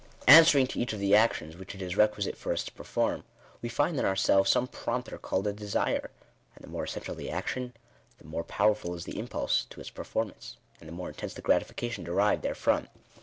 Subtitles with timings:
[0.25, 2.83] Answer ing to each of the actions which it is requisite for us to per
[2.83, 3.23] form,
[3.61, 6.09] we find in ourselves some prompter called a desire;
[6.55, 7.73] and the more essential the action,
[8.17, 11.35] the more powerful is the im «u pulse to its performance, and the more intense
[11.35, 12.87] the gratification derived therefrom.